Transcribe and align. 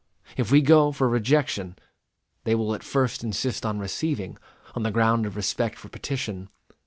If 0.35 0.49
we 0.51 0.63
go 0.63 0.91
for 0.91 1.07
rejection, 1.07 1.75
they 2.43 2.55
will 2.55 2.73
at 2.73 2.81
first 2.81 3.23
insist 3.23 3.67
on 3.67 3.77
receiving, 3.77 4.39
on 4.73 4.81
the 4.81 4.89
ground 4.89 5.27
of 5.27 5.35
respect 5.35 5.77
for 5.77 5.89
petition. 5.89 6.49